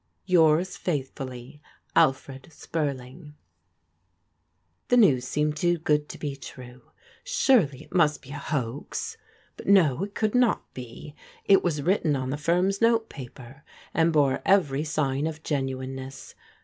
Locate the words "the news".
4.87-5.27